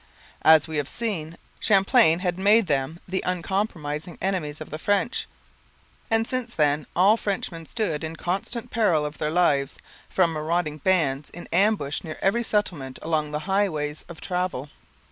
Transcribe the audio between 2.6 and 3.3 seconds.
them the